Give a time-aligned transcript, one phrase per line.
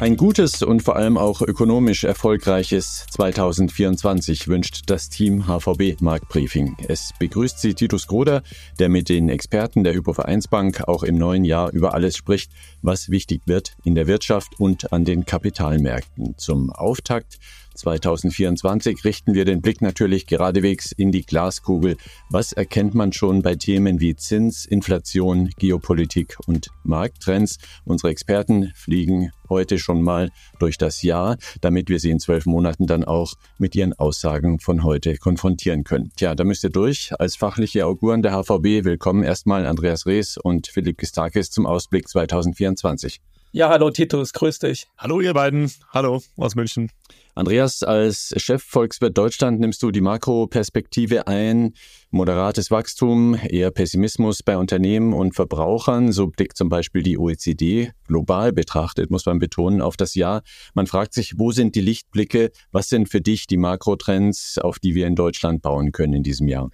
[0.00, 6.76] Ein gutes und vor allem auch ökonomisch erfolgreiches 2024 wünscht das Team HVB Marktbriefing.
[6.86, 8.42] Es begrüßt Sie Titus Groder,
[8.78, 13.42] der mit den Experten der Hypovereinsbank auch im neuen Jahr über alles spricht, was wichtig
[13.46, 16.38] wird in der Wirtschaft und an den Kapitalmärkten.
[16.38, 17.40] Zum Auftakt
[17.78, 21.96] 2024 richten wir den Blick natürlich geradewegs in die Glaskugel.
[22.30, 27.58] Was erkennt man schon bei Themen wie Zins, Inflation, Geopolitik und Markttrends?
[27.84, 32.86] Unsere Experten fliegen heute schon mal durch das Jahr, damit wir sie in zwölf Monaten
[32.86, 36.10] dann auch mit ihren Aussagen von heute konfrontieren können.
[36.16, 37.12] Tja, da müsst ihr durch.
[37.18, 43.20] Als fachliche Auguren der HVB willkommen erstmal Andreas Rees und Philipp Gistakis zum Ausblick 2024.
[43.50, 44.88] Ja, hallo Titus, grüß dich.
[44.98, 46.90] Hallo ihr beiden, hallo aus München.
[47.34, 51.72] Andreas, als Chefvolkswirt Deutschland nimmst du die Makroperspektive ein.
[52.10, 56.12] Moderates Wachstum, eher Pessimismus bei Unternehmen und Verbrauchern.
[56.12, 60.42] So blickt zum Beispiel die OECD global betrachtet, muss man betonen, auf das Jahr.
[60.74, 62.50] Man fragt sich, wo sind die Lichtblicke?
[62.70, 66.48] Was sind für dich die Makrotrends, auf die wir in Deutschland bauen können in diesem
[66.48, 66.68] Jahr?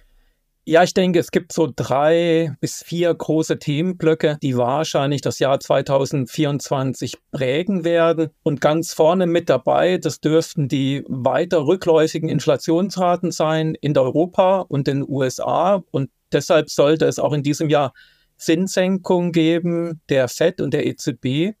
[0.67, 5.59] Ja, ich denke, es gibt so drei bis vier große Themenblöcke, die wahrscheinlich das Jahr
[5.59, 8.31] 2024 prägen werden.
[8.41, 14.87] Und ganz vorne mit dabei, das dürften die weiter rückläufigen Inflationsraten sein in Europa und
[14.87, 15.83] den USA.
[15.91, 17.93] Und deshalb sollte es auch in diesem Jahr
[18.35, 21.53] Zinssenkungen geben, der FED und der EZB.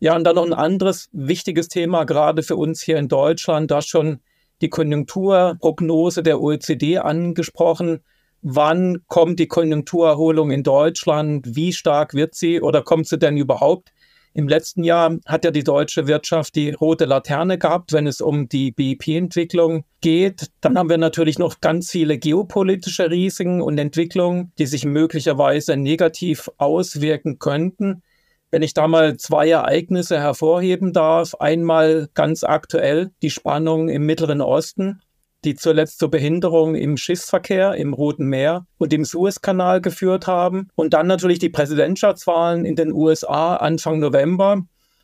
[0.00, 3.82] Ja, und dann noch ein anderes wichtiges Thema, gerade für uns hier in Deutschland, da
[3.82, 4.20] schon
[4.62, 8.00] die Konjunkturprognose der OECD angesprochen
[8.42, 13.92] wann kommt die Konjunkturerholung in Deutschland, wie stark wird sie oder kommt sie denn überhaupt?
[14.34, 18.48] Im letzten Jahr hat ja die deutsche Wirtschaft die rote Laterne gehabt, wenn es um
[18.48, 20.48] die BIP-Entwicklung geht.
[20.62, 26.48] Dann haben wir natürlich noch ganz viele geopolitische Risiken und Entwicklungen, die sich möglicherweise negativ
[26.56, 28.02] auswirken könnten.
[28.50, 34.40] Wenn ich da mal zwei Ereignisse hervorheben darf, einmal ganz aktuell die Spannung im Mittleren
[34.40, 35.00] Osten
[35.44, 40.68] die zuletzt zur Behinderung im Schiffsverkehr im Roten Meer und im Suezkanal geführt haben.
[40.74, 44.62] Und dann natürlich die Präsidentschaftswahlen in den USA Anfang November.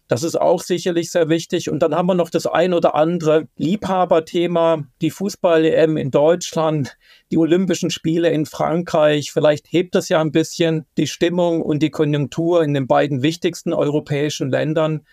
[0.08, 1.68] Das ist auch sicherlich sehr wichtig.
[1.68, 6.96] Und dann haben wir noch das ein oder andere Liebhaberthema, die Fußball-EM in Deutschland,
[7.30, 9.32] die Olympischen Spiele in Frankreich.
[9.32, 13.74] Vielleicht hebt das ja ein bisschen die Stimmung und die Konjunktur in den beiden wichtigsten
[13.74, 15.04] europäischen Ländern.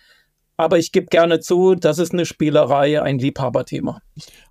[0.58, 4.00] Aber ich gebe gerne zu, das ist eine Spielerei, ein Liebhaberthema.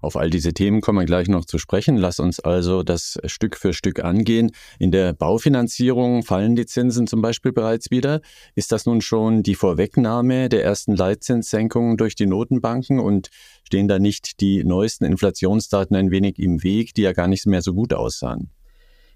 [0.01, 1.97] Auf all diese Themen kommen wir gleich noch zu sprechen.
[1.97, 4.51] Lass uns also das Stück für Stück angehen.
[4.77, 8.21] In der Baufinanzierung fallen die Zinsen zum Beispiel bereits wieder.
[8.53, 13.29] Ist das nun schon die Vorwegnahme der ersten Leitzinssenkungen durch die Notenbanken und
[13.63, 17.63] stehen da nicht die neuesten Inflationsdaten ein wenig im Weg, die ja gar nicht mehr
[17.63, 18.51] so gut aussahen?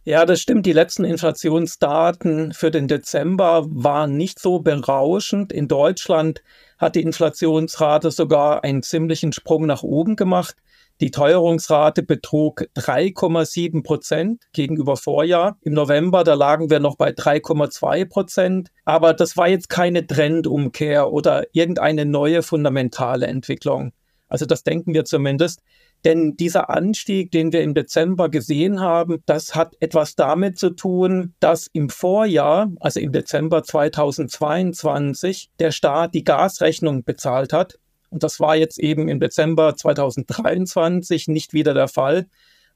[0.06, 0.66] Ja, das stimmt.
[0.66, 5.52] Die letzten Inflationsdaten für den Dezember waren nicht so berauschend.
[5.52, 6.42] In Deutschland
[6.78, 10.56] hat die Inflationsrate sogar einen ziemlichen Sprung nach oben gemacht.
[11.02, 15.58] Die Teuerungsrate betrug 3,7 Prozent gegenüber Vorjahr.
[15.62, 18.70] Im November, da lagen wir noch bei 3,2 Prozent.
[18.86, 23.92] Aber das war jetzt keine Trendumkehr oder irgendeine neue fundamentale Entwicklung.
[24.28, 25.62] Also das denken wir zumindest.
[26.06, 31.34] Denn dieser Anstieg, den wir im Dezember gesehen haben, das hat etwas damit zu tun,
[31.40, 37.80] dass im Vorjahr, also im Dezember 2022, der Staat die Gasrechnung bezahlt hat.
[38.10, 42.28] Und das war jetzt eben im Dezember 2023 nicht wieder der Fall.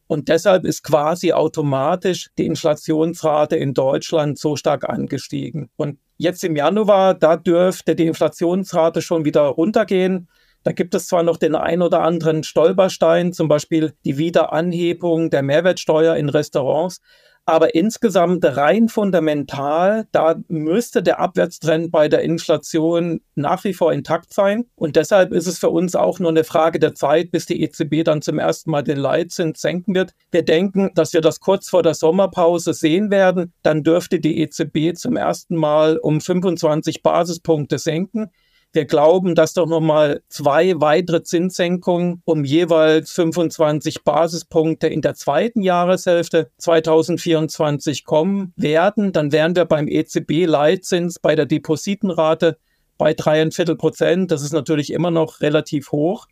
[0.07, 5.69] Und deshalb ist quasi automatisch die Inflationsrate in Deutschland so stark angestiegen.
[5.77, 10.27] Und jetzt im Januar, da dürfte die Inflationsrate schon wieder runtergehen.
[10.63, 15.43] Da gibt es zwar noch den ein oder anderen Stolperstein, zum Beispiel die Wiederanhebung der
[15.43, 17.01] Mehrwertsteuer in Restaurants,
[17.45, 24.33] aber insgesamt rein fundamental, da müsste der Abwärtstrend bei der Inflation nach wie vor intakt
[24.33, 24.65] sein.
[24.75, 28.05] Und deshalb ist es für uns auch nur eine Frage der Zeit, bis die EZB
[28.05, 30.13] dann zum ersten Mal den Leitzins senken wird.
[30.31, 33.51] Wir denken, dass wir das kurz vor der Sommerpause sehen werden.
[33.61, 38.31] Dann dürfte die EZB zum ersten Mal um 25 Basispunkte senken.
[38.75, 45.61] Wir glauben, dass doch nochmal zwei weitere Zinssenkungen um jeweils 25 Basispunkte in der zweiten
[45.61, 49.11] Jahreshälfte 2024 kommen werden.
[49.11, 52.57] Dann wären wir beim EZB-Leitzins bei der Depositenrate
[52.97, 54.31] bei dreieinviertel Prozent.
[54.31, 56.25] Das ist natürlich immer noch relativ hoch.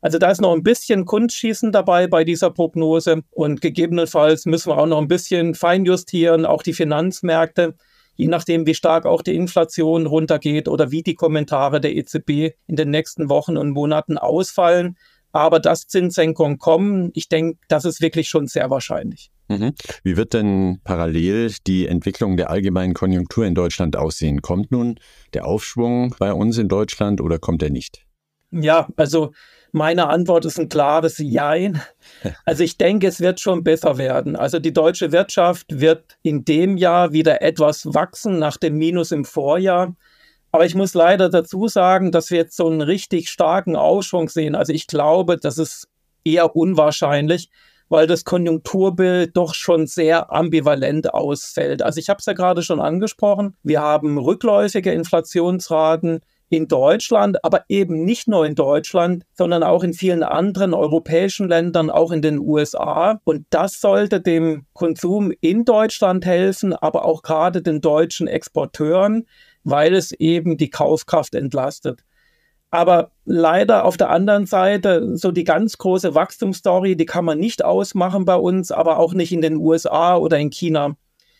[0.00, 4.78] Also da ist noch ein bisschen Kunstschießen dabei bei dieser Prognose und gegebenenfalls müssen wir
[4.78, 7.74] auch noch ein bisschen feinjustieren, auch die Finanzmärkte
[8.14, 12.76] je nachdem, wie stark auch die Inflation runtergeht oder wie die Kommentare der EZB in
[12.76, 14.96] den nächsten Wochen und Monaten ausfallen.
[15.32, 19.30] Aber dass Zinssenkungen kommen, ich denke, das ist wirklich schon sehr wahrscheinlich.
[19.48, 19.72] Mhm.
[20.02, 24.42] Wie wird denn parallel die Entwicklung der allgemeinen Konjunktur in Deutschland aussehen?
[24.42, 24.96] Kommt nun
[25.32, 28.06] der Aufschwung bei uns in Deutschland oder kommt er nicht?
[28.50, 29.32] Ja, also
[29.72, 31.80] meine Antwort ist ein klares Jein.
[32.44, 34.36] Also ich denke, es wird schon besser werden.
[34.36, 39.24] Also die deutsche Wirtschaft wird in dem Jahr wieder etwas wachsen nach dem Minus im
[39.24, 39.96] Vorjahr.
[40.52, 44.54] Aber ich muss leider dazu sagen, dass wir jetzt so einen richtig starken Aufschwung sehen.
[44.54, 45.88] Also ich glaube, das ist
[46.22, 47.50] eher unwahrscheinlich
[47.92, 51.82] weil das Konjunkturbild doch schon sehr ambivalent ausfällt.
[51.82, 56.20] Also ich habe es ja gerade schon angesprochen, wir haben rückläufige Inflationsraten
[56.52, 61.88] in Deutschland, aber eben nicht nur in Deutschland, sondern auch in vielen anderen europäischen Ländern,
[61.88, 63.20] auch in den USA.
[63.24, 69.26] Und das sollte dem Konsum in Deutschland helfen, aber auch gerade den deutschen Exporteuren,
[69.64, 72.04] weil es eben die Kaufkraft entlastet.
[72.70, 77.64] Aber leider auf der anderen Seite, so die ganz große Wachstumsstory, die kann man nicht
[77.64, 80.96] ausmachen bei uns, aber auch nicht in den USA oder in China.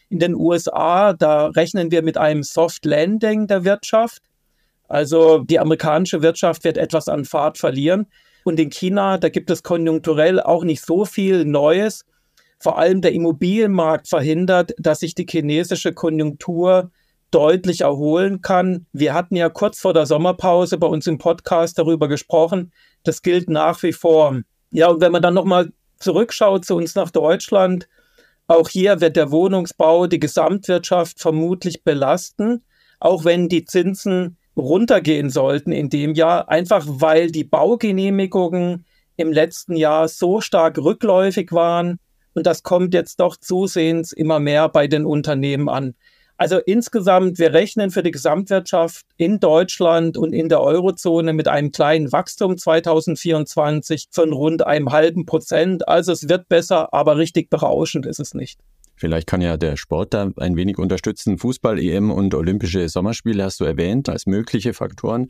[0.09, 4.23] In den USA, da rechnen wir mit einem Soft Landing der Wirtschaft.
[4.93, 8.09] Also die amerikanische Wirtschaft wird etwas an Fahrt verlieren.
[8.44, 12.05] Und in China, da gibt es konjunkturell auch nicht so viel Neues.
[12.59, 16.91] Vor allem der Immobilienmarkt verhindert, dass sich die chinesische Konjunktur
[17.31, 18.85] deutlich erholen kann.
[18.93, 22.71] Wir hatten ja kurz vor der Sommerpause bei uns im Podcast darüber gesprochen.
[23.03, 24.43] Das gilt nach wie vor.
[24.73, 27.88] Ja, und wenn man dann nochmal zurückschaut zu uns nach Deutschland,
[28.47, 32.62] auch hier wird der Wohnungsbau die Gesamtwirtschaft vermutlich belasten,
[33.00, 38.84] auch wenn die Zinsen runtergehen sollten in dem Jahr, einfach weil die Baugenehmigungen
[39.16, 41.99] im letzten Jahr so stark rückläufig waren.
[42.34, 45.94] Und das kommt jetzt doch zusehends immer mehr bei den Unternehmen an.
[46.38, 51.70] Also insgesamt, wir rechnen für die Gesamtwirtschaft in Deutschland und in der Eurozone mit einem
[51.70, 55.87] kleinen Wachstum 2024 von rund einem halben Prozent.
[55.87, 58.58] Also es wird besser, aber richtig berauschend ist es nicht.
[59.02, 61.37] Vielleicht kann ja der Sport da ein wenig unterstützen.
[61.37, 65.26] Fußball, EM und Olympische Sommerspiele hast du erwähnt als mögliche Faktoren.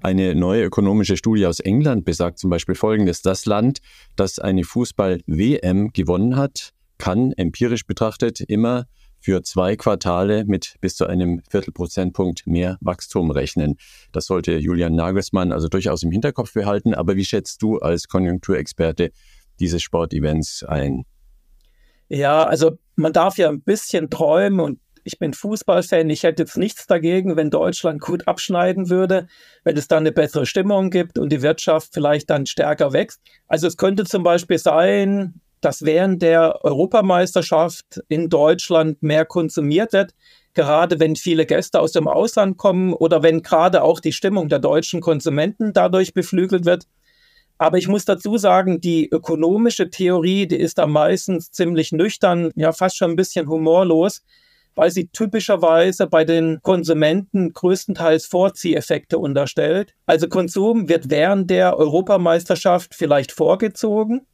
[0.00, 3.22] Eine neue ökonomische Studie aus England besagt zum Beispiel Folgendes.
[3.22, 3.78] Das Land,
[4.16, 8.86] das eine Fußball-WM gewonnen hat, kann empirisch betrachtet immer
[9.20, 13.76] für zwei Quartale mit bis zu einem Viertelprozentpunkt mehr Wachstum rechnen.
[14.10, 16.92] Das sollte Julian Nagelsmann also durchaus im Hinterkopf behalten.
[16.92, 19.12] Aber wie schätzt du als Konjunkturexperte
[19.60, 21.04] diese Sportevents ein?
[22.08, 26.10] Ja, also man darf ja ein bisschen träumen und ich bin Fußballfan.
[26.10, 29.26] Ich hätte jetzt nichts dagegen, wenn Deutschland gut abschneiden würde,
[29.64, 33.20] wenn es dann eine bessere Stimmung gibt und die Wirtschaft vielleicht dann stärker wächst.
[33.48, 40.12] Also es könnte zum Beispiel sein, dass während der Europameisterschaft in Deutschland mehr konsumiert wird,
[40.54, 44.58] gerade wenn viele Gäste aus dem Ausland kommen oder wenn gerade auch die Stimmung der
[44.58, 46.86] deutschen Konsumenten dadurch beflügelt wird.
[47.58, 52.72] Aber ich muss dazu sagen, die ökonomische Theorie, die ist da meistens ziemlich nüchtern, ja
[52.72, 54.22] fast schon ein bisschen humorlos,
[54.74, 59.94] weil sie typischerweise bei den Konsumenten größtenteils Vorzieheffekte unterstellt.
[60.06, 64.26] Also Konsum wird während der Europameisterschaft vielleicht vorgezogen,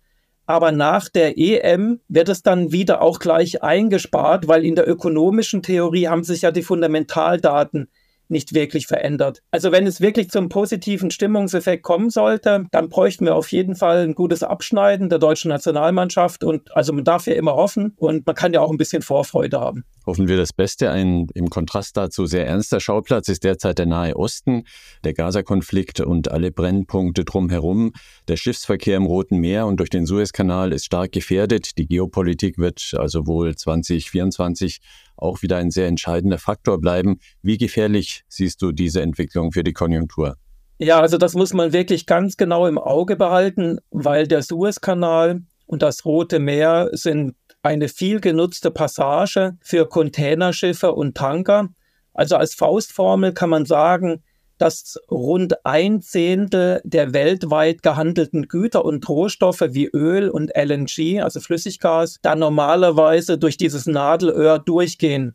[0.47, 5.62] aber nach der EM wird es dann wieder auch gleich eingespart, weil in der ökonomischen
[5.62, 7.91] Theorie haben sich ja die Fundamentaldaten
[8.29, 9.43] nicht wirklich verändert.
[9.51, 14.05] Also wenn es wirklich zum positiven Stimmungseffekt kommen sollte, dann bräuchten wir auf jeden Fall
[14.05, 18.35] ein gutes Abschneiden der deutschen Nationalmannschaft und also man darf ja immer hoffen und man
[18.35, 19.85] kann ja auch ein bisschen Vorfreude haben.
[20.07, 20.91] Hoffen wir das Beste.
[20.91, 24.64] Ein im Kontrast dazu sehr ernster Schauplatz ist derzeit der Nahe Osten,
[25.05, 27.93] der Gaza-Konflikt und alle Brennpunkte drumherum.
[28.26, 31.76] Der Schiffsverkehr im Roten Meer und durch den Suezkanal ist stark gefährdet.
[31.76, 34.81] Die Geopolitik wird also wohl 2024
[35.19, 37.19] auch wieder ein sehr entscheidender Faktor bleiben.
[37.43, 40.37] Wie gefährlich siehst du diese Entwicklung für die Konjunktur?
[40.79, 45.83] Ja, also das muss man wirklich ganz genau im Auge behalten, weil der Suezkanal und
[45.83, 51.69] das Rote Meer sind eine viel genutzte Passage für Containerschiffe und Tanker.
[52.15, 54.23] Also als Faustformel kann man sagen,
[54.59, 61.41] dass rund ein Zehntel der weltweit gehandelten Güter und Rohstoffe wie Öl und LNG, also
[61.41, 65.35] Flüssiggas, da normalerweise durch dieses Nadelöhr durchgehen.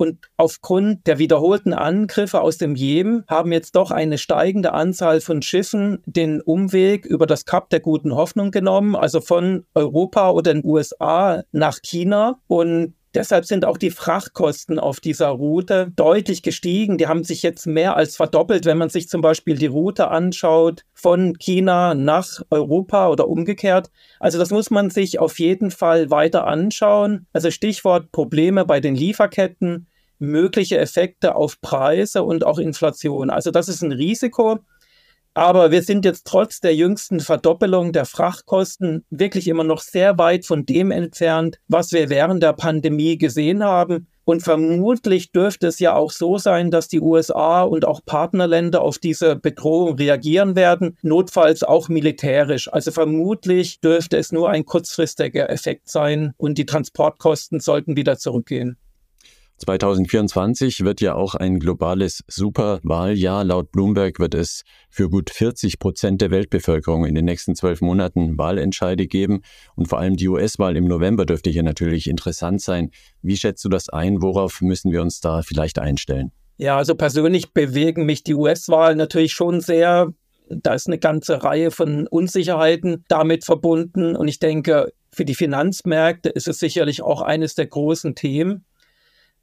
[0.00, 5.42] Und aufgrund der wiederholten Angriffe aus dem Jemen haben jetzt doch eine steigende Anzahl von
[5.42, 10.64] Schiffen den Umweg über das Kap der guten Hoffnung genommen, also von Europa oder den
[10.64, 12.40] USA nach China.
[12.46, 16.96] Und Deshalb sind auch die Frachtkosten auf dieser Route deutlich gestiegen.
[16.96, 20.84] Die haben sich jetzt mehr als verdoppelt, wenn man sich zum Beispiel die Route anschaut
[20.94, 23.90] von China nach Europa oder umgekehrt.
[24.20, 27.26] Also das muss man sich auf jeden Fall weiter anschauen.
[27.32, 29.88] Also Stichwort Probleme bei den Lieferketten,
[30.20, 33.30] mögliche Effekte auf Preise und auch Inflation.
[33.30, 34.60] Also das ist ein Risiko.
[35.34, 40.44] Aber wir sind jetzt trotz der jüngsten Verdoppelung der Frachtkosten wirklich immer noch sehr weit
[40.44, 44.08] von dem entfernt, was wir während der Pandemie gesehen haben.
[44.24, 48.98] Und vermutlich dürfte es ja auch so sein, dass die USA und auch Partnerländer auf
[48.98, 52.72] diese Bedrohung reagieren werden, notfalls auch militärisch.
[52.72, 58.76] Also vermutlich dürfte es nur ein kurzfristiger Effekt sein und die Transportkosten sollten wieder zurückgehen.
[59.60, 63.44] 2024 wird ja auch ein globales Superwahljahr.
[63.44, 68.38] Laut Bloomberg wird es für gut 40 Prozent der Weltbevölkerung in den nächsten zwölf Monaten
[68.38, 69.42] Wahlentscheide geben.
[69.76, 72.90] Und vor allem die US-Wahl im November dürfte hier natürlich interessant sein.
[73.20, 74.22] Wie schätzt du das ein?
[74.22, 76.32] Worauf müssen wir uns da vielleicht einstellen?
[76.56, 80.12] Ja, also persönlich bewegen mich die US-Wahlen natürlich schon sehr.
[80.48, 84.16] Da ist eine ganze Reihe von Unsicherheiten damit verbunden.
[84.16, 88.64] Und ich denke, für die Finanzmärkte ist es sicherlich auch eines der großen Themen.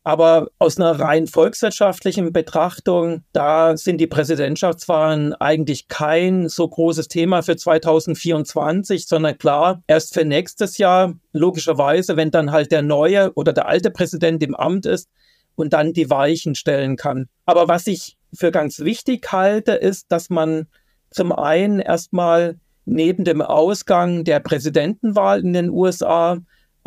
[0.07, 7.41] Aber aus einer rein volkswirtschaftlichen Betrachtung, da sind die Präsidentschaftswahlen eigentlich kein so großes Thema
[7.41, 13.51] für 2024, sondern klar, erst für nächstes Jahr, logischerweise, wenn dann halt der neue oder
[13.51, 15.09] der alte Präsident im Amt ist
[15.55, 17.27] und dann die Weichen stellen kann.
[17.45, 20.67] Aber was ich für ganz wichtig halte, ist, dass man
[21.09, 26.37] zum einen erstmal neben dem Ausgang der Präsidentenwahl in den USA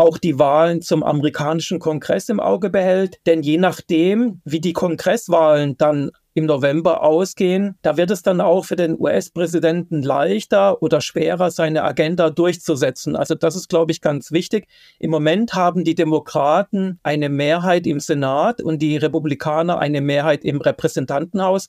[0.01, 3.19] auch die Wahlen zum amerikanischen Kongress im Auge behält.
[3.27, 8.65] Denn je nachdem, wie die Kongresswahlen dann im November ausgehen, da wird es dann auch
[8.65, 13.15] für den US-Präsidenten leichter oder schwerer, seine Agenda durchzusetzen.
[13.15, 14.69] Also das ist, glaube ich, ganz wichtig.
[14.99, 20.63] Im Moment haben die Demokraten eine Mehrheit im Senat und die Republikaner eine Mehrheit im
[20.63, 21.67] Repräsentantenhaus.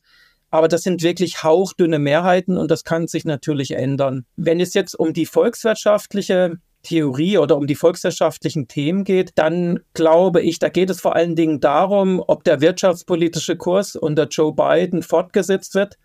[0.52, 4.26] Aber das sind wirklich hauchdünne Mehrheiten und das kann sich natürlich ändern.
[4.38, 10.42] Wenn es jetzt um die volkswirtschaftliche Theorie oder um die volkswirtschaftlichen Themen geht, dann glaube
[10.42, 15.04] ich, da geht es vor allen Dingen darum, ob der wirtschaftspolitische Kurs unter Joe Biden
[15.04, 15.98] fortgesetzt wird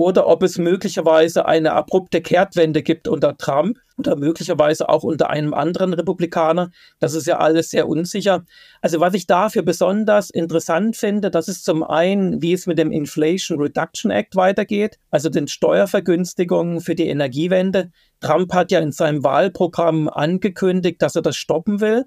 [0.00, 5.52] oder ob es möglicherweise eine abrupte Kehrtwende gibt unter Trump oder möglicherweise auch unter einem
[5.52, 6.70] anderen Republikaner.
[7.00, 8.46] Das ist ja alles sehr unsicher.
[8.80, 12.92] Also was ich dafür besonders interessant finde, das ist zum einen, wie es mit dem
[12.92, 17.90] Inflation Reduction Act weitergeht, also den Steuervergünstigungen für die Energiewende.
[18.20, 22.06] Trump hat ja in seinem Wahlprogramm angekündigt, dass er das stoppen will.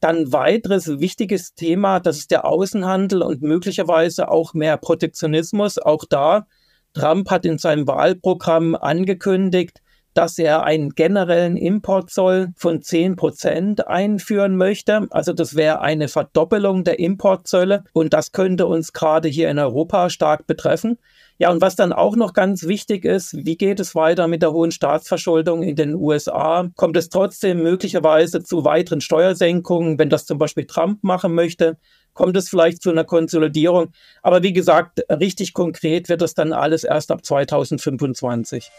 [0.00, 5.76] Dann weiteres wichtiges Thema, das ist der Außenhandel und möglicherweise auch mehr Protektionismus.
[5.76, 6.46] Auch da
[6.94, 9.80] Trump hat in seinem Wahlprogramm angekündigt,
[10.14, 15.06] dass er einen generellen Importzoll von 10 Prozent einführen möchte.
[15.10, 20.10] Also das wäre eine Verdoppelung der Importzölle und das könnte uns gerade hier in Europa
[20.10, 20.98] stark betreffen.
[21.38, 24.52] Ja, und was dann auch noch ganz wichtig ist, wie geht es weiter mit der
[24.52, 26.68] hohen Staatsverschuldung in den USA?
[26.76, 31.78] Kommt es trotzdem möglicherweise zu weiteren Steuersenkungen, wenn das zum Beispiel Trump machen möchte?
[32.14, 33.92] Kommt es vielleicht zu einer Konsolidierung.
[34.22, 38.70] Aber wie gesagt, richtig konkret wird das dann alles erst ab 2025.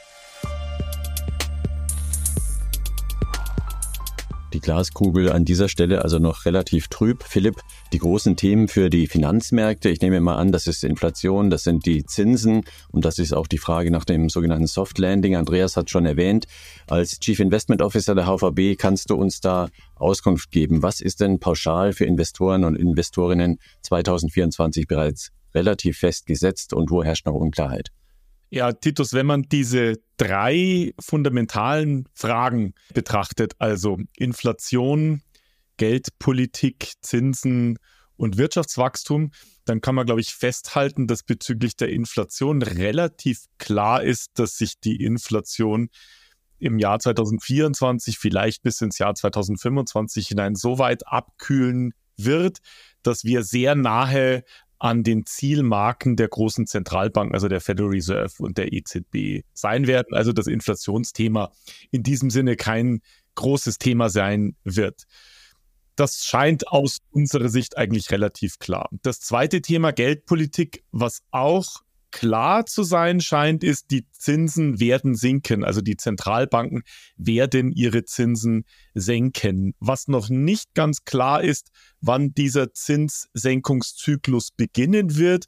[4.53, 7.23] Die Glaskugel an dieser Stelle also noch relativ trüb.
[7.23, 7.61] Philipp,
[7.93, 11.85] die großen Themen für die Finanzmärkte, ich nehme mal an, das ist Inflation, das sind
[11.85, 15.37] die Zinsen und das ist auch die Frage nach dem sogenannten Soft Landing.
[15.37, 16.47] Andreas hat schon erwähnt,
[16.87, 20.83] als Chief Investment Officer der HVB kannst du uns da Auskunft geben.
[20.83, 27.25] Was ist denn pauschal für Investoren und Investorinnen 2024 bereits relativ festgesetzt und wo herrscht
[27.25, 27.91] noch Unklarheit?
[28.53, 35.21] Ja, Titus, wenn man diese drei fundamentalen Fragen betrachtet, also Inflation,
[35.77, 37.79] Geldpolitik, Zinsen
[38.17, 39.31] und Wirtschaftswachstum,
[39.63, 44.81] dann kann man, glaube ich, festhalten, dass bezüglich der Inflation relativ klar ist, dass sich
[44.81, 45.89] die Inflation
[46.59, 52.57] im Jahr 2024, vielleicht bis ins Jahr 2025 hinein so weit abkühlen wird,
[53.01, 54.43] dass wir sehr nahe
[54.81, 60.15] an den Zielmarken der großen Zentralbanken, also der Federal Reserve und der EZB sein werden.
[60.15, 61.51] Also das Inflationsthema
[61.91, 63.01] in diesem Sinne kein
[63.35, 65.03] großes Thema sein wird.
[65.95, 68.89] Das scheint aus unserer Sicht eigentlich relativ klar.
[69.03, 75.63] Das zweite Thema Geldpolitik, was auch klar zu sein scheint, ist, die Zinsen werden sinken.
[75.63, 76.83] Also die Zentralbanken
[77.17, 79.73] werden ihre Zinsen senken.
[79.79, 85.47] Was noch nicht ganz klar ist, wann dieser Zinssenkungszyklus beginnen wird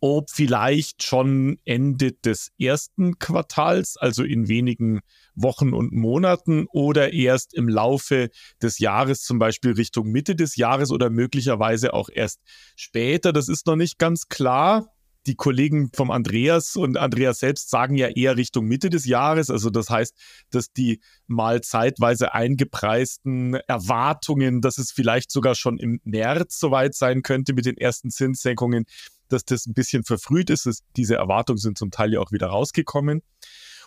[0.00, 5.00] ob vielleicht schon Ende des ersten Quartals, also in wenigen
[5.34, 8.30] Wochen und Monaten, oder erst im Laufe
[8.62, 12.40] des Jahres, zum Beispiel Richtung Mitte des Jahres oder möglicherweise auch erst
[12.76, 13.32] später.
[13.32, 14.92] Das ist noch nicht ganz klar
[15.28, 19.50] die Kollegen vom Andreas und Andreas selbst sagen ja eher Richtung Mitte des Jahres.
[19.50, 20.16] Also das heißt,
[20.50, 27.22] dass die mal zeitweise eingepreisten Erwartungen, dass es vielleicht sogar schon im März soweit sein
[27.22, 28.86] könnte mit den ersten Zinssenkungen,
[29.28, 30.82] dass das ein bisschen verfrüht ist.
[30.96, 33.22] Diese Erwartungen sind zum Teil ja auch wieder rausgekommen.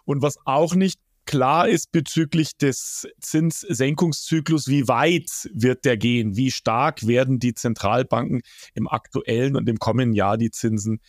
[0.05, 6.35] Und was auch nicht klar ist bezüglich des Zinssenkungszyklus, wie weit wird der gehen?
[6.35, 8.41] Wie stark werden die Zentralbanken
[8.73, 10.99] im aktuellen und im kommenden Jahr die Zinsen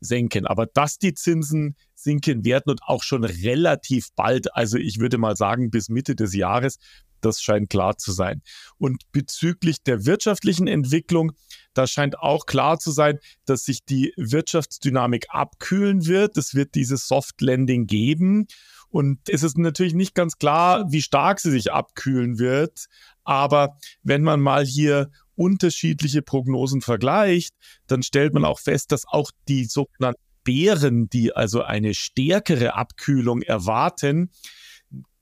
[0.00, 0.46] senken?
[0.46, 5.36] Aber dass die Zinsen sinken werden und auch schon relativ bald, also ich würde mal
[5.36, 6.78] sagen bis Mitte des Jahres,
[7.22, 8.42] das scheint klar zu sein.
[8.78, 11.32] Und bezüglich der wirtschaftlichen Entwicklung,
[11.72, 16.36] da scheint auch klar zu sein, dass sich die Wirtschaftsdynamik abkühlen wird.
[16.36, 18.46] Es wird dieses Soft Landing geben.
[18.92, 22.86] Und es ist natürlich nicht ganz klar, wie stark sie sich abkühlen wird.
[23.24, 27.54] Aber wenn man mal hier unterschiedliche Prognosen vergleicht,
[27.86, 33.40] dann stellt man auch fest, dass auch die sogenannten Bären, die also eine stärkere Abkühlung
[33.40, 34.30] erwarten,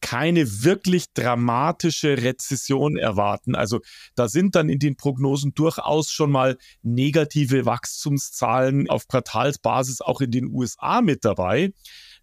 [0.01, 3.55] keine wirklich dramatische Rezession erwarten.
[3.55, 3.81] Also
[4.15, 10.31] da sind dann in den Prognosen durchaus schon mal negative Wachstumszahlen auf Quartalsbasis auch in
[10.31, 11.73] den USA mit dabei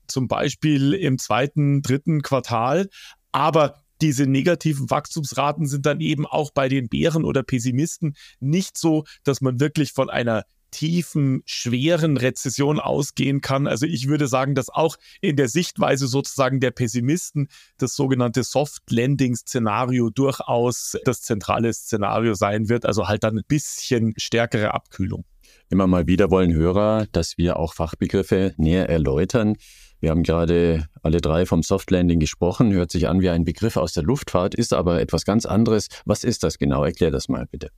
[0.07, 2.89] zum Beispiel im zweiten, dritten Quartal.
[3.31, 9.05] Aber diese negativen Wachstumsraten sind dann eben auch bei den Bären oder Pessimisten nicht so,
[9.23, 13.67] dass man wirklich von einer tiefen, schweren Rezession ausgehen kann.
[13.67, 17.47] Also ich würde sagen, dass auch in der Sichtweise sozusagen der Pessimisten
[17.77, 22.85] das sogenannte Soft Landing Szenario durchaus das zentrale Szenario sein wird.
[22.85, 25.25] Also halt dann ein bisschen stärkere Abkühlung.
[25.69, 29.55] Immer mal wieder wollen Hörer, dass wir auch Fachbegriffe näher erläutern.
[29.99, 33.77] Wir haben gerade alle drei vom Soft Landing gesprochen, hört sich an wie ein Begriff
[33.77, 35.87] aus der Luftfahrt, ist aber etwas ganz anderes.
[36.05, 36.83] Was ist das genau?
[36.83, 37.71] Erklär das mal bitte.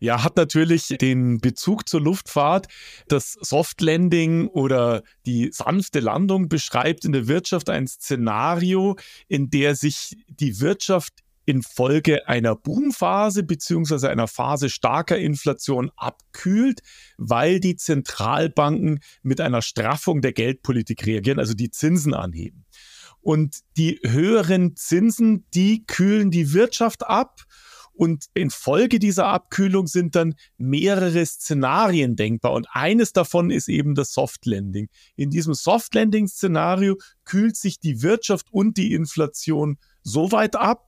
[0.00, 2.68] Ja, hat natürlich den Bezug zur Luftfahrt.
[3.08, 9.74] Das Soft Landing oder die sanfte Landung beschreibt in der Wirtschaft ein Szenario, in der
[9.74, 11.14] sich die Wirtschaft
[11.48, 16.80] infolge einer Boomphase beziehungsweise einer Phase starker Inflation abkühlt,
[17.16, 22.66] weil die Zentralbanken mit einer Straffung der Geldpolitik reagieren, also die Zinsen anheben.
[23.22, 27.40] Und die höheren Zinsen, die kühlen die Wirtschaft ab.
[27.98, 32.52] Und infolge dieser Abkühlung sind dann mehrere Szenarien denkbar.
[32.52, 34.88] Und eines davon ist eben das Soft Landing.
[35.16, 36.94] In diesem Soft Landing Szenario
[37.24, 40.86] kühlt sich die Wirtschaft und die Inflation so weit ab,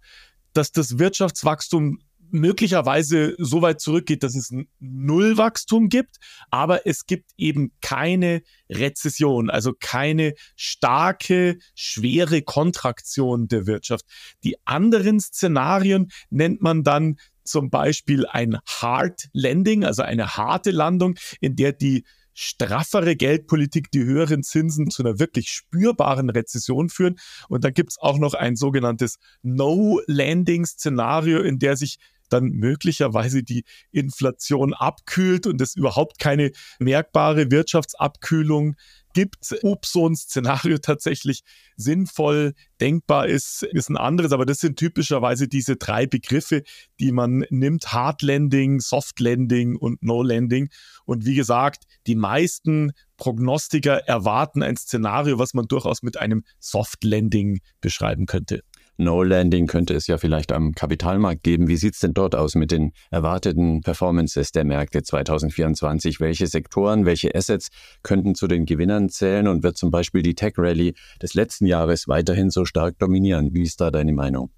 [0.52, 1.98] dass das Wirtschaftswachstum
[2.32, 6.16] möglicherweise so weit zurückgeht, dass es ein Nullwachstum gibt,
[6.50, 14.04] aber es gibt eben keine Rezession, also keine starke, schwere Kontraktion der Wirtschaft.
[14.44, 21.16] Die anderen Szenarien nennt man dann zum Beispiel ein Hard Landing, also eine harte Landung,
[21.40, 27.18] in der die straffere Geldpolitik, die höheren Zinsen zu einer wirklich spürbaren Rezession führen.
[27.48, 31.98] Und dann gibt es auch noch ein sogenanntes No-Landing-Szenario, in der sich
[32.32, 38.76] dann möglicherweise die Inflation abkühlt und es überhaupt keine merkbare Wirtschaftsabkühlung
[39.12, 39.54] gibt.
[39.62, 41.42] Ob so ein Szenario tatsächlich
[41.76, 46.62] sinnvoll denkbar ist, ist ein anderes, aber das sind typischerweise diese drei Begriffe,
[46.98, 47.92] die man nimmt.
[47.92, 50.68] Hard Landing, Soft Landing und No Landing.
[51.04, 57.04] Und wie gesagt, die meisten Prognostiker erwarten ein Szenario, was man durchaus mit einem Soft
[57.04, 58.62] Landing beschreiben könnte.
[59.00, 61.68] No-Landing könnte es ja vielleicht am Kapitalmarkt geben.
[61.68, 66.20] Wie sieht es denn dort aus mit den erwarteten Performances der Märkte 2024?
[66.20, 67.68] Welche Sektoren, welche Assets
[68.02, 72.50] könnten zu den Gewinnern zählen und wird zum Beispiel die Tech-Rally des letzten Jahres weiterhin
[72.50, 73.54] so stark dominieren?
[73.54, 74.50] Wie ist da deine Meinung?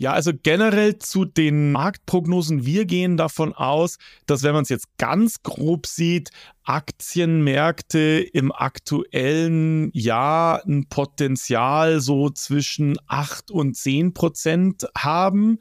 [0.00, 2.64] Ja, also generell zu den Marktprognosen.
[2.64, 6.30] Wir gehen davon aus, dass wenn man es jetzt ganz grob sieht,
[6.64, 15.58] Aktienmärkte im aktuellen Jahr ein Potenzial so zwischen 8 und 10 Prozent haben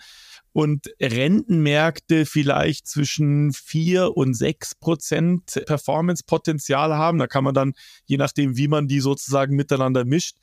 [0.53, 7.17] und Rentenmärkte vielleicht zwischen 4 und 6 Prozent Performance-Potenzial haben.
[7.17, 7.73] Da kann man dann,
[8.05, 10.37] je nachdem, wie man die sozusagen miteinander mischt,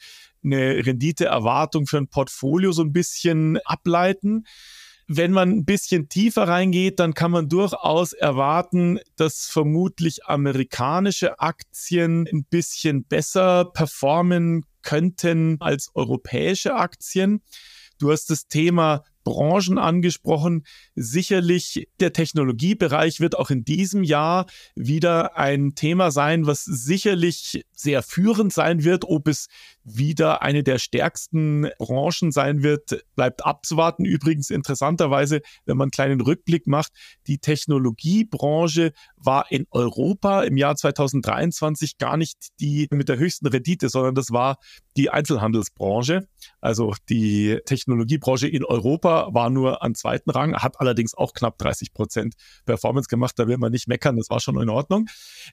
[0.46, 4.44] eine Renditeerwartung für ein Portfolio so ein bisschen ableiten.
[5.08, 12.26] Wenn man ein bisschen tiefer reingeht, dann kann man durchaus erwarten, dass vermutlich amerikanische Aktien
[12.32, 17.42] ein bisschen besser performen könnten als europäische Aktien.
[17.98, 20.64] Du hast das Thema Branchen angesprochen.
[20.94, 28.04] Sicherlich der Technologiebereich wird auch in diesem Jahr wieder ein Thema sein, was sicherlich sehr
[28.04, 29.04] führend sein wird.
[29.04, 29.48] Ob es
[29.82, 34.04] wieder eine der stärksten Branchen sein wird, bleibt abzuwarten.
[34.04, 36.92] Übrigens interessanterweise, wenn man einen kleinen Rückblick macht,
[37.26, 43.88] die Technologiebranche war in Europa im Jahr 2023 gar nicht die mit der höchsten Rendite,
[43.88, 44.58] sondern das war
[44.96, 46.28] die Einzelhandelsbranche,
[46.60, 51.92] also die Technologiebranche in Europa War nur an zweiten Rang, hat allerdings auch knapp 30
[51.92, 53.38] Prozent Performance gemacht.
[53.38, 55.06] Da will man nicht meckern, das war schon in Ordnung.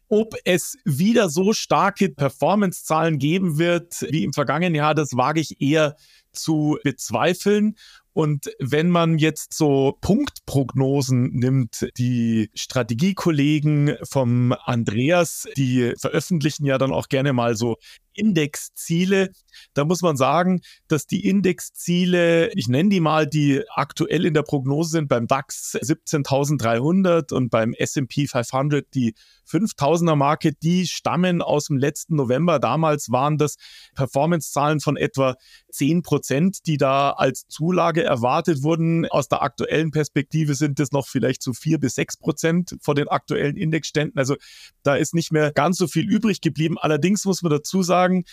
[0.08, 5.62] Ob es wieder so starke Performance-Zahlen geben wird wie im vergangenen Jahr, das wage ich
[5.62, 5.95] eher
[6.32, 7.76] zu bezweifeln.
[8.13, 16.93] Und wenn man jetzt so Punktprognosen nimmt, die Strategiekollegen vom Andreas, die veröffentlichen ja dann
[16.93, 17.78] auch gerne mal so
[18.13, 19.32] Indexziele.
[19.73, 24.43] Da muss man sagen, dass die Indexziele, ich nenne die mal, die aktuell in der
[24.43, 29.15] Prognose sind, beim DAX 17.300 und beim S&P 500 die
[29.49, 32.60] 5000er Marke, die stammen aus dem letzten November.
[32.60, 33.56] Damals waren das
[33.95, 35.36] Performance-Zahlen von etwa
[35.71, 39.05] 10 Prozent, die da als Zulage erwartet wurden.
[39.07, 43.07] Aus der aktuellen Perspektive sind es noch vielleicht so 4 bis 6 Prozent vor den
[43.07, 44.17] aktuellen Indexständen.
[44.17, 44.35] Also
[44.83, 46.77] da ist nicht mehr ganz so viel übrig geblieben.
[46.79, 48.25] Allerdings muss man dazu sagen,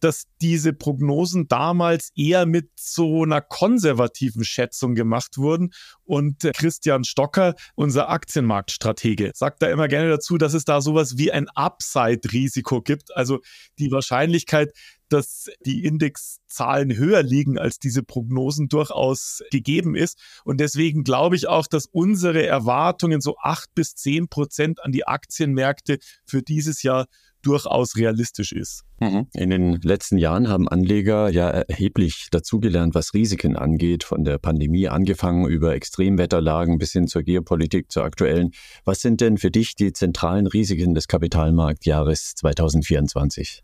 [0.00, 5.72] dass diese Prognosen damals eher mit so einer konservativen Schätzung gemacht wurden.
[6.04, 11.16] Und äh, Christian Stocker, unser Aktienmarktstratege, sagt da immer gerne dazu, dass es da sowas
[11.16, 13.16] wie ein Upside-Risiko gibt.
[13.16, 13.40] Also
[13.78, 14.72] die Wahrscheinlichkeit,
[15.08, 20.18] dass die Indexzahlen höher liegen, als diese Prognosen durchaus gegeben ist.
[20.44, 25.06] Und deswegen glaube ich auch, dass unsere Erwartungen so acht bis zehn Prozent an die
[25.06, 27.06] Aktienmärkte für dieses Jahr
[27.42, 28.82] durchaus realistisch ist.
[28.98, 29.28] Mhm.
[29.32, 34.88] In den letzten Jahren haben Anleger ja erheblich dazugelernt, was Risiken angeht, von der Pandemie
[34.88, 38.50] angefangen über Extremwetterlagen bis hin zur Geopolitik, zur aktuellen.
[38.84, 43.62] Was sind denn für dich die zentralen Risiken des Kapitalmarktjahres 2024?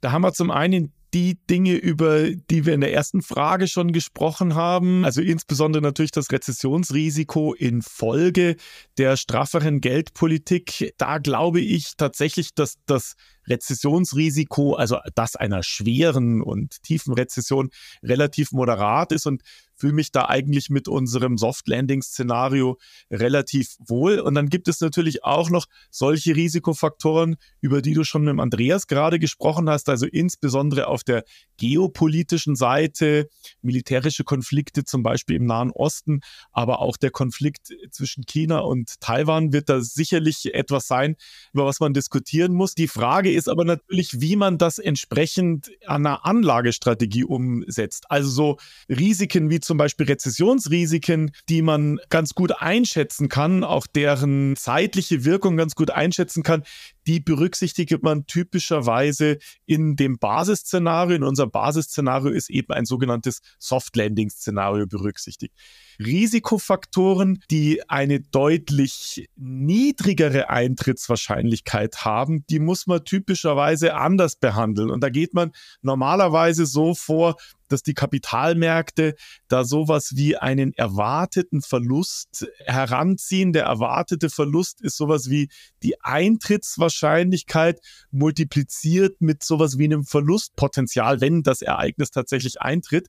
[0.00, 3.92] Da haben wir zum einen die Dinge, über die wir in der ersten Frage schon
[3.92, 5.04] gesprochen haben.
[5.04, 8.56] Also insbesondere natürlich das Rezessionsrisiko infolge
[8.96, 10.94] der strafferen Geldpolitik.
[10.98, 13.14] Da glaube ich tatsächlich, dass das
[13.50, 17.70] Rezessionsrisiko, also das einer schweren und tiefen Rezession,
[18.02, 19.42] relativ moderat ist und
[19.80, 22.78] fühle mich da eigentlich mit unserem Soft Landing Szenario
[23.10, 24.20] relativ wohl.
[24.20, 28.86] Und dann gibt es natürlich auch noch solche Risikofaktoren, über die du schon mit Andreas
[28.86, 31.24] gerade gesprochen hast, also insbesondere auf der
[31.56, 33.28] geopolitischen Seite,
[33.62, 36.20] militärische Konflikte zum Beispiel im Nahen Osten,
[36.52, 41.16] aber auch der Konflikt zwischen China und Taiwan wird da sicherlich etwas sein,
[41.52, 42.74] über was man diskutieren muss.
[42.74, 48.10] Die Frage ist aber natürlich, wie man das entsprechend an einer Anlagestrategie umsetzt.
[48.10, 48.56] Also so
[48.88, 55.56] Risiken wie zum Beispiel Rezessionsrisiken, die man ganz gut einschätzen kann, auch deren zeitliche Wirkung
[55.56, 56.64] ganz gut einschätzen kann,
[57.06, 61.16] die berücksichtigt man typischerweise in dem Basisszenario.
[61.16, 65.54] In unserem Basisszenario ist eben ein sogenanntes Soft Landing Szenario berücksichtigt.
[65.98, 74.90] Risikofaktoren, die eine deutlich niedrigere Eintrittswahrscheinlichkeit haben, die muss man typischerweise anders behandeln.
[74.90, 77.36] Und da geht man normalerweise so vor,
[77.70, 79.14] dass die Kapitalmärkte
[79.48, 83.52] da sowas wie einen erwarteten Verlust heranziehen.
[83.52, 85.48] Der erwartete Verlust ist sowas wie
[85.82, 87.80] die Eintrittswahrscheinlichkeit
[88.10, 93.08] multipliziert mit sowas wie einem Verlustpotenzial, wenn das Ereignis tatsächlich eintritt.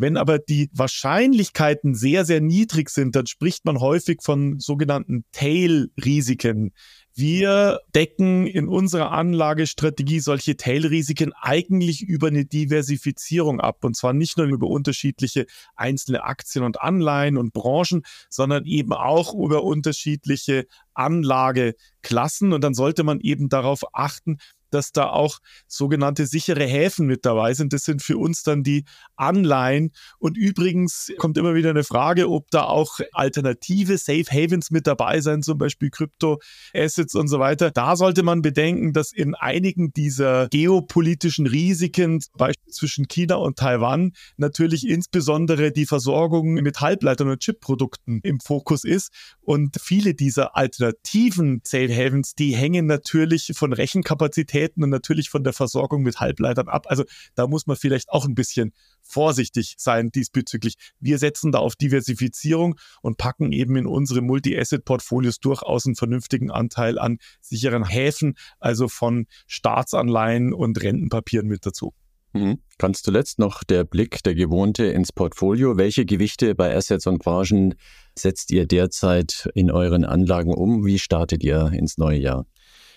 [0.00, 6.72] Wenn aber die Wahrscheinlichkeiten sehr, sehr niedrig sind, dann spricht man häufig von sogenannten Tail-Risiken.
[7.16, 13.84] Wir decken in unserer Anlagestrategie solche Tail-Risiken eigentlich über eine Diversifizierung ab.
[13.84, 19.34] Und zwar nicht nur über unterschiedliche einzelne Aktien und Anleihen und Branchen, sondern eben auch
[19.34, 22.52] über unterschiedliche Anlageklassen.
[22.52, 24.36] Und dann sollte man eben darauf achten,
[24.70, 27.72] dass da auch sogenannte sichere Häfen mit dabei sind.
[27.72, 28.84] Das sind für uns dann die
[29.16, 29.92] Anleihen.
[30.18, 35.20] Und übrigens kommt immer wieder eine Frage, ob da auch alternative Safe Havens mit dabei
[35.20, 37.70] sein, zum Beispiel Krypto-Assets und so weiter.
[37.70, 43.58] Da sollte man bedenken, dass in einigen dieser geopolitischen Risiken, zum Beispiel zwischen China und
[43.58, 49.12] Taiwan, natürlich insbesondere die Versorgung mit Halbleitern und Chipprodukten im Fokus ist.
[49.40, 55.44] Und viele dieser alternativen Safe Havens, die hängen natürlich von Rechenkapazität Kapazitäten und natürlich von
[55.44, 56.86] der Versorgung mit Halbleitern ab.
[56.88, 60.74] Also da muss man vielleicht auch ein bisschen vorsichtig sein diesbezüglich.
[61.00, 66.98] Wir setzen da auf Diversifizierung und packen eben in unsere Multi-Asset-Portfolios durchaus einen vernünftigen Anteil
[66.98, 71.94] an sicheren Häfen, also von Staatsanleihen und Rentenpapieren mit dazu.
[72.34, 72.58] Mhm.
[72.76, 75.78] Ganz zuletzt noch der Blick, der gewohnte ins Portfolio.
[75.78, 77.74] Welche Gewichte bei Assets und Branchen
[78.16, 80.84] setzt ihr derzeit in euren Anlagen um?
[80.84, 82.46] Wie startet ihr ins neue Jahr?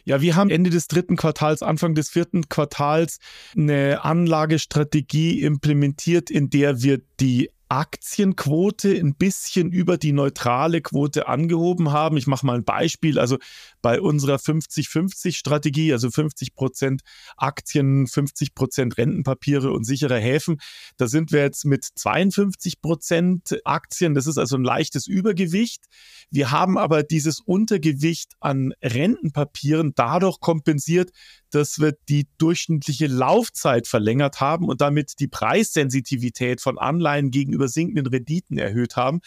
[0.03, 3.19] Ja, wir haben Ende des dritten Quartals, Anfang des vierten Quartals
[3.55, 11.93] eine Anlagestrategie implementiert, in der wir die Aktienquote ein bisschen über die neutrale Quote angehoben
[11.93, 12.17] haben.
[12.17, 13.17] Ich mache mal ein Beispiel.
[13.17, 13.38] Also
[13.81, 17.01] bei unserer 50-50-Strategie, also 50 Prozent
[17.38, 20.60] Aktien, 50 Prozent Rentenpapiere und sichere Häfen,
[20.97, 24.15] da sind wir jetzt mit 52 Prozent Aktien.
[24.15, 25.86] Das ist also ein leichtes Übergewicht.
[26.29, 31.12] Wir haben aber dieses Untergewicht an Rentenpapieren dadurch kompensiert,
[31.51, 38.08] dass wir die durchschnittliche Laufzeit verlängert haben und damit die Preissensitivität von Anleihen gegenüber sinkenden
[38.08, 39.21] Renditen erhöht haben.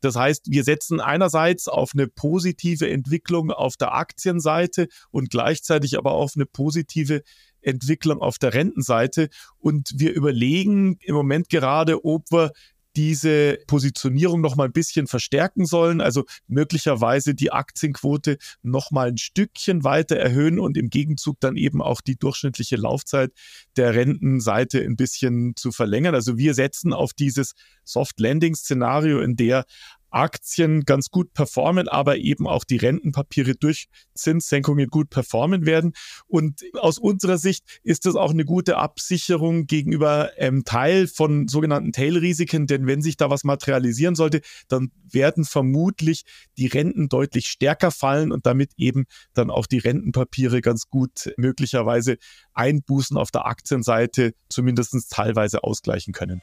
[0.00, 6.12] Das heißt, wir setzen einerseits auf eine positive Entwicklung auf der Aktienseite und gleichzeitig aber
[6.12, 7.22] auf eine positive
[7.60, 9.28] Entwicklung auf der Rentenseite.
[9.58, 12.52] Und wir überlegen im Moment gerade, ob wir
[12.96, 19.18] diese Positionierung noch mal ein bisschen verstärken sollen, also möglicherweise die Aktienquote noch mal ein
[19.18, 23.32] Stückchen weiter erhöhen und im Gegenzug dann eben auch die durchschnittliche Laufzeit
[23.76, 26.14] der Rentenseite ein bisschen zu verlängern.
[26.14, 27.52] Also wir setzen auf dieses
[27.84, 29.64] Soft Landing Szenario, in der
[30.10, 35.92] Aktien ganz gut performen, aber eben auch die Rentenpapiere durch Zinssenkungen gut performen werden.
[36.26, 41.92] Und aus unserer Sicht ist das auch eine gute Absicherung gegenüber ähm, Teil von sogenannten
[41.92, 46.24] Tail-Risiken, denn wenn sich da was materialisieren sollte, dann werden vermutlich
[46.56, 52.16] die Renten deutlich stärker fallen und damit eben dann auch die Rentenpapiere ganz gut möglicherweise
[52.54, 56.42] Einbußen auf der Aktienseite zumindest teilweise ausgleichen können.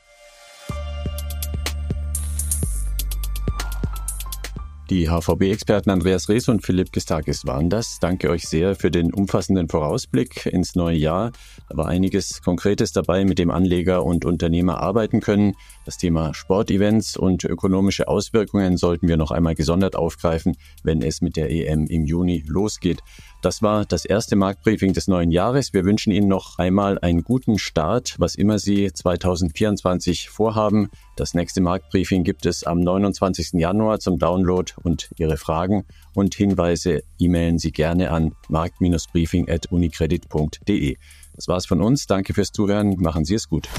[4.89, 7.99] Die HVB-Experten Andreas Rees und Philipp Gestakis waren das.
[7.99, 11.33] Danke euch sehr für den umfassenden Vorausblick ins neue Jahr.
[11.67, 15.55] Da war einiges Konkretes dabei, mit dem Anleger und Unternehmer arbeiten können.
[15.83, 21.35] Das Thema Sportevents und ökonomische Auswirkungen sollten wir noch einmal gesondert aufgreifen, wenn es mit
[21.35, 23.01] der EM im Juni losgeht.
[23.47, 25.71] Das war das erste Marktbriefing des neuen Jahres.
[25.71, 30.89] Wir wünschen Ihnen noch einmal einen guten Start, was immer Sie 2024 vorhaben.
[31.15, 33.53] Das nächste Marktbriefing gibt es am 29.
[33.53, 40.97] Januar zum Download und Ihre Fragen und Hinweise e-mailen Sie gerne an markt-briefing.unicredit.de.
[41.33, 42.05] Das war's von uns.
[42.05, 42.97] Danke fürs Zuhören.
[42.99, 43.69] Machen Sie es gut.